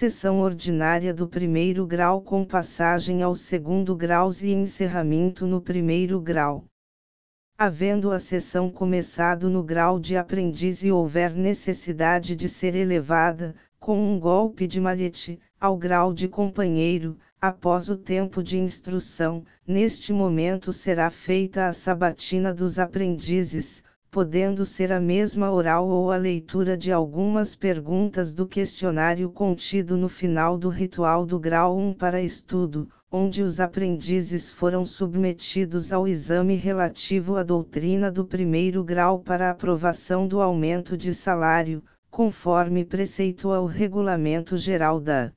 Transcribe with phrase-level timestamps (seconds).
[0.00, 6.64] Sessão ordinária do primeiro grau com passagem ao segundo grau e encerramento no primeiro grau.
[7.58, 13.98] Havendo a sessão começado no grau de aprendiz e houver necessidade de ser elevada, com
[14.02, 20.72] um golpe de malhete, ao grau de companheiro, após o tempo de instrução, neste momento
[20.72, 26.90] será feita a sabatina dos aprendizes, podendo ser a mesma oral ou a leitura de
[26.90, 33.42] algumas perguntas do questionário contido no final do ritual do grau 1 para estudo, onde
[33.42, 40.40] os aprendizes foram submetidos ao exame relativo à doutrina do primeiro grau para aprovação do
[40.40, 45.32] aumento de salário, conforme preceitua o Regulamento Geral da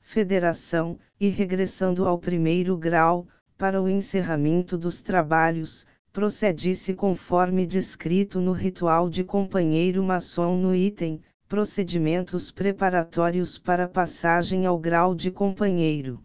[0.00, 5.86] Federação, e regressando ao primeiro grau, para o encerramento dos trabalhos,
[6.16, 14.78] procedisse conforme descrito no ritual de companheiro maçom no item, procedimentos preparatórios para passagem ao
[14.78, 16.22] grau de companheiro.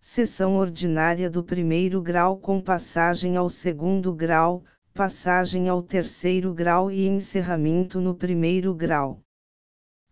[0.00, 4.62] Sessão ordinária do primeiro grau com passagem ao segundo grau,
[4.94, 9.20] passagem ao terceiro grau e encerramento no primeiro grau.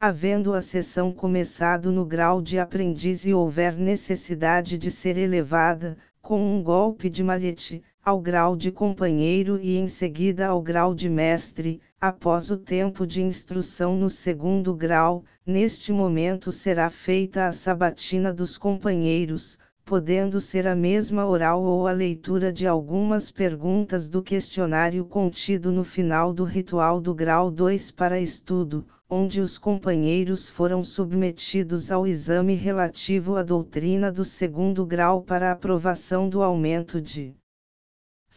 [0.00, 6.42] Havendo a sessão começado no grau de aprendiz e houver necessidade de ser elevada, com
[6.42, 11.82] um golpe de malhete, ao grau de companheiro e em seguida ao grau de mestre,
[12.00, 18.56] após o tempo de instrução no segundo grau, neste momento será feita a sabatina dos
[18.56, 25.70] companheiros, podendo ser a mesma oral ou a leitura de algumas perguntas do questionário contido
[25.70, 32.06] no final do ritual do grau 2 para estudo, onde os companheiros foram submetidos ao
[32.06, 37.34] exame relativo à doutrina do segundo grau para aprovação do aumento de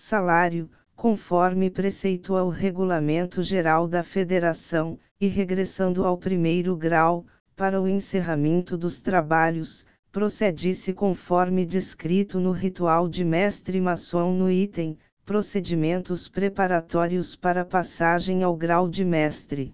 [0.03, 7.87] salário, conforme preceitua o Regulamento Geral da Federação, e regressando ao primeiro grau, para o
[7.87, 17.33] encerramento dos trabalhos, procedisse conforme descrito no ritual de mestre maçom no item, procedimentos preparatórios
[17.33, 19.73] para passagem ao grau de mestre.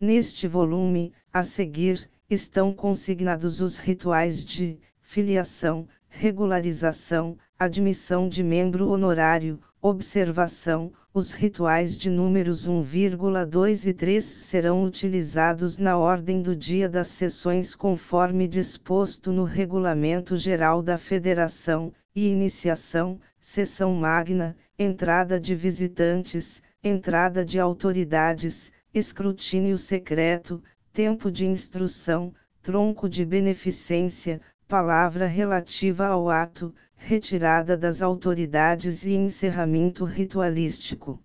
[0.00, 9.60] Neste volume, a seguir, estão consignados os rituais de filiação, regularização, admissão de membro honorário,
[9.80, 17.08] observação, os rituais de números 1,2 e 3 serão utilizados na ordem do dia das
[17.08, 26.62] sessões conforme disposto no Regulamento Geral da Federação, e iniciação, sessão magna, entrada de visitantes,
[26.82, 36.74] entrada de autoridades, escrutínio secreto, tempo de instrução, tronco de beneficência, palavra relativa ao ato,
[36.94, 41.18] retirada das autoridades e encerramento ritualístico.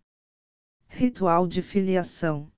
[0.88, 2.50] Ritual de filiação.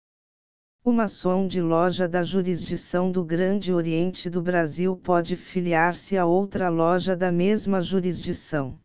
[0.84, 6.69] O maçom de loja da jurisdição do Grande Oriente do Brasil pode filiar-se a outra
[6.69, 8.79] loja da mesma jurisdição.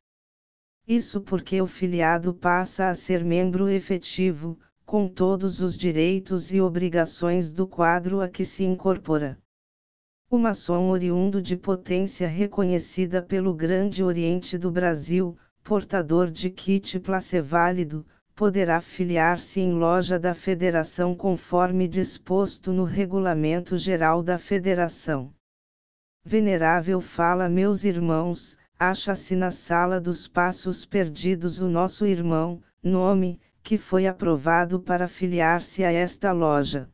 [0.89, 7.53] Isso porque o filiado passa a ser membro efetivo, com todos os direitos e obrigações
[7.53, 9.39] do quadro a que se incorpora.
[10.33, 17.41] O maçom oriundo de potência reconhecida pelo Grande Oriente do Brasil, portador de kit place
[17.41, 25.35] válido, poderá filiar-se em loja da Federação conforme disposto no Regulamento Geral da Federação.
[26.25, 33.77] Venerável fala meus irmãos, acha-se na sala dos passos perdidos o nosso irmão, nome, que
[33.77, 36.89] foi aprovado para filiar-se a esta loja.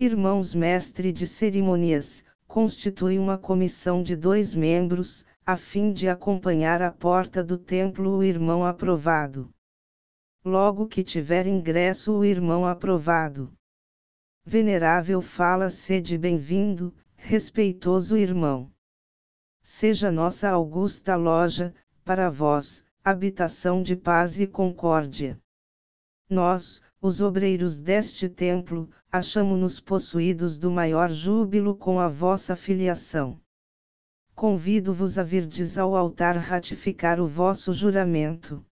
[0.00, 6.90] Irmãos mestre de cerimônias, constitui uma comissão de dois membros, a fim de acompanhar à
[6.90, 9.50] porta do templo o irmão aprovado.
[10.42, 13.52] Logo que tiver ingresso o irmão aprovado.
[14.46, 18.72] Venerável fala sede bem-vindo, respeitoso irmão.
[19.62, 25.38] Seja nossa augusta loja, para vós, habitação de paz e concórdia.
[26.30, 33.40] Nós, os obreiros deste templo, achamo-nos possuídos do maior júbilo com a vossa filiação.
[34.34, 38.64] Convido-vos a virdes ao altar ratificar o vosso juramento.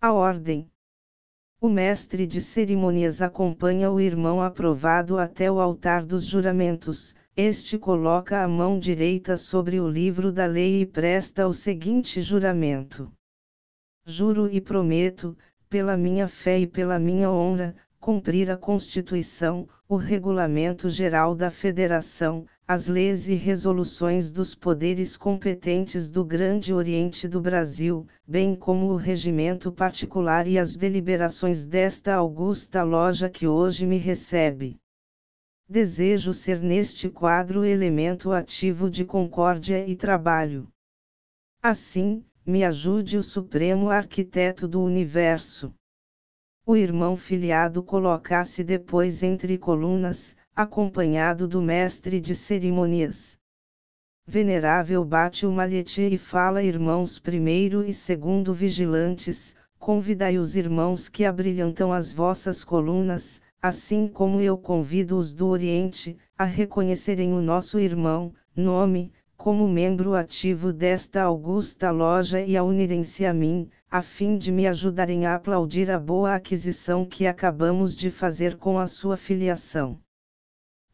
[0.00, 0.68] A ordem.
[1.60, 7.14] O mestre de cerimônias acompanha o irmão aprovado até o altar dos juramentos.
[7.36, 13.10] Este coloca a mão direita sobre o livro da lei e presta o seguinte juramento:
[14.04, 15.38] Juro e prometo,
[15.72, 22.44] pela minha fé e pela minha honra, cumprir a Constituição, o Regulamento Geral da Federação,
[22.68, 28.96] as leis e resoluções dos poderes competentes do Grande Oriente do Brasil, bem como o
[28.96, 34.78] regimento particular e as deliberações desta augusta loja que hoje me recebe.
[35.66, 40.68] desejo ser neste quadro elemento ativo de concórdia e trabalho.
[41.62, 45.72] Assim, me ajude o Supremo Arquiteto do Universo.
[46.66, 53.38] O irmão filiado colocasse depois entre colunas, acompanhado do mestre de cerimônias.
[54.26, 61.24] Venerável bate o malhete e fala irmãos primeiro e segundo vigilantes, convidai os irmãos que
[61.24, 67.78] abrilhantam as vossas colunas, assim como eu convido os do Oriente, a reconhecerem o nosso
[67.78, 69.12] irmão, nome,
[69.42, 74.68] como membro ativo desta augusta loja e a unirem-se a mim, a fim de me
[74.68, 79.98] ajudarem a aplaudir a boa aquisição que acabamos de fazer com a sua filiação.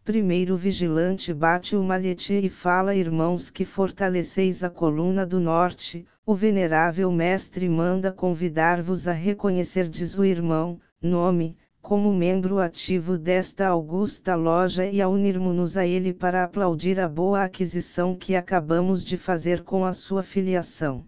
[0.03, 6.35] Primeiro vigilante bate o malhete e fala irmãos que fortaleceis a coluna do norte, o
[6.35, 14.87] venerável mestre manda convidar-vos a reconhecerdes o irmão, nome, como membro ativo desta augusta loja
[14.87, 19.85] e a unirmos-nos a ele para aplaudir a boa aquisição que acabamos de fazer com
[19.85, 21.05] a sua filiação.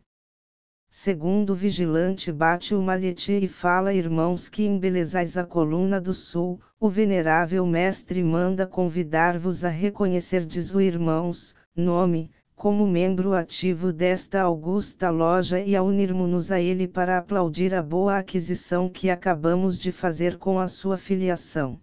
[0.89, 6.89] Segundo vigilante bate o malhete e fala irmãos que embelezais a coluna do sul, o
[6.89, 15.59] venerável mestre manda convidar-vos a reconhecerdes o irmãos, nome, como membro ativo desta augusta loja
[15.59, 20.59] e a unirmos-nos a ele para aplaudir a boa aquisição que acabamos de fazer com
[20.59, 21.81] a sua filiação.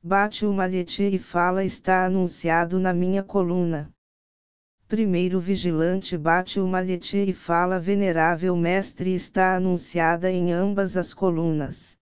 [0.00, 3.90] Bate o malhete e fala está anunciado na minha coluna.
[4.86, 11.98] Primeiro vigilante bate o malhete e fala venerável mestre está anunciada em ambas as colunas.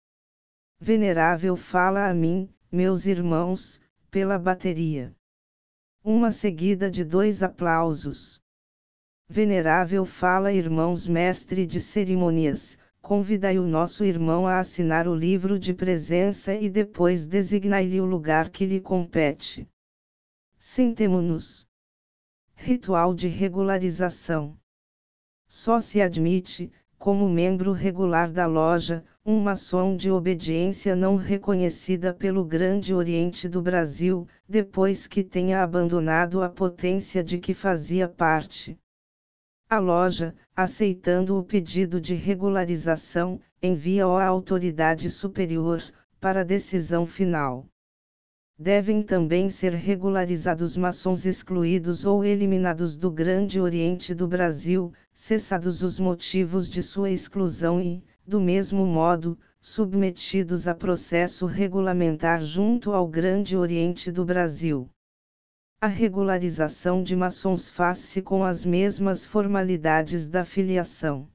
[0.80, 3.78] Venerável fala a mim, meus irmãos,
[4.10, 5.14] pela bateria.
[6.06, 8.38] Uma seguida de dois aplausos.
[9.26, 15.72] Venerável fala irmãos mestre de cerimônias, convidai o nosso irmão a assinar o livro de
[15.72, 19.66] presença e depois designai-lhe o lugar que lhe compete.
[20.58, 21.66] Sentemo-nos.
[22.54, 24.58] Ritual de regularização.
[25.48, 26.70] Só se admite,
[27.04, 33.60] como membro regular da loja, um maçom de obediência não reconhecida pelo Grande Oriente do
[33.60, 38.78] Brasil, depois que tenha abandonado a potência de que fazia parte.
[39.68, 45.82] A loja, aceitando o pedido de regularização, envia-o à autoridade superior,
[46.18, 47.66] para decisão final.
[48.56, 55.98] Devem também ser regularizados maçons excluídos ou eliminados do Grande Oriente do Brasil, cessados os
[55.98, 63.56] motivos de sua exclusão e, do mesmo modo, submetidos a processo regulamentar junto ao Grande
[63.56, 64.88] Oriente do Brasil.
[65.80, 71.28] A regularização de maçons faz-se com as mesmas formalidades da filiação.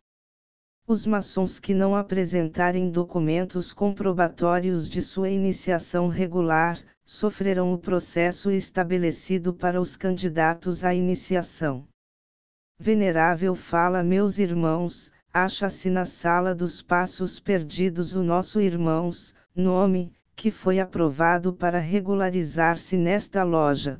[0.87, 6.81] Os maçons que não apresentarem documentos comprobatórios de sua iniciação regular,
[7.11, 11.87] sofrerão o processo estabelecido para os candidatos à iniciação.
[12.77, 20.51] Venerável fala, meus irmãos, acha-se na sala dos passos perdidos o nosso irmãos, nome, que
[20.51, 23.99] foi aprovado para regularizar-se nesta loja.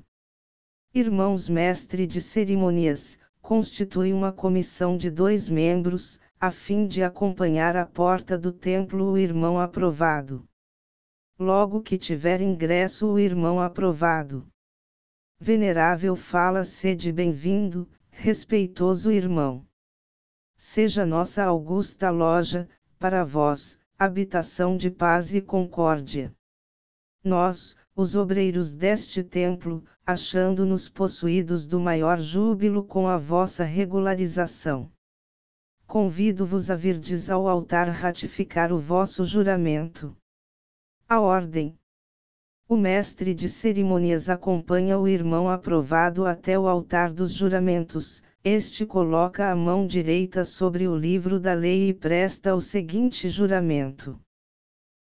[0.94, 7.88] Irmãos mestre de cerimônias, constitui uma comissão de dois membros, a fim de acompanhar à
[7.88, 10.48] porta do templo o irmão aprovado.
[11.40, 14.46] Logo que tiver ingresso o irmão aprovado.
[15.40, 19.66] Venerável fala sede bem-vindo, respeitoso irmão
[20.60, 22.68] seja nossa augusta loja,
[23.00, 26.36] para vós, habitação de paz e concórdia.
[27.24, 34.92] Nós, os obreiros deste templo, achando-nos possuídos do maior júbilo com a vossa regularização.
[35.88, 40.14] Convido-vos a virdes ao altar ratificar o vosso juramento.
[41.12, 41.76] A ordem.
[42.68, 49.50] O mestre de cerimônias acompanha o irmão aprovado até o altar dos juramentos, este coloca
[49.50, 54.22] a mão direita sobre o livro da lei e presta o seguinte juramento.